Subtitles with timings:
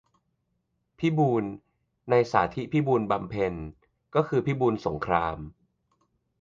[0.99, 1.43] "พิบูล"
[2.09, 3.53] ใน "สาธิตพิบูลบำเพ็ญ"
[4.15, 5.37] ก็คือ พิบูลสงคราม